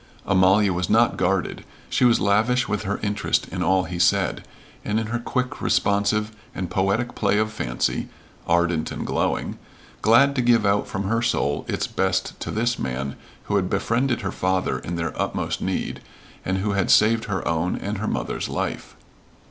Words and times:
Amalia 0.25 0.73
was 0.73 0.89
not 0.89 1.15
guarded; 1.15 1.63
she 1.87 2.05
was 2.05 2.19
lavish 2.19 2.67
with 2.67 2.85
her 2.85 2.99
interest 3.03 3.47
in 3.49 3.61
all 3.61 3.83
he 3.83 3.99
said, 3.99 4.43
and 4.83 4.99
in 4.99 5.05
her 5.05 5.19
quick, 5.19 5.61
responsive, 5.61 6.31
and 6.55 6.71
poetic 6.71 7.13
play 7.13 7.37
of 7.37 7.51
fancy 7.51 8.09
ardent 8.47 8.89
and 8.91 9.05
glowing 9.05 9.59
glad 10.01 10.33
to 10.35 10.41
give 10.41 10.65
out 10.65 10.87
from 10.87 11.03
her 11.03 11.21
soul 11.21 11.65
its 11.67 11.85
best 11.85 12.39
to 12.39 12.49
this 12.49 12.79
man 12.79 13.15
who 13.43 13.57
had 13.57 13.69
befriended 13.69 14.21
her 14.21 14.31
father 14.31 14.79
in 14.79 14.95
their 14.95 15.13
utmost 15.21 15.61
need 15.61 16.01
and 16.43 16.57
who 16.57 16.71
had 16.71 16.89
saved 16.89 17.25
her 17.25 17.47
own 17.47 17.75
and 17.75 17.99
her 17.99 18.07
mother's 18.07 18.49
life. 18.49 18.95